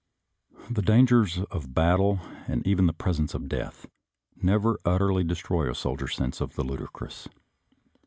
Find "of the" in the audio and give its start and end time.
6.41-6.63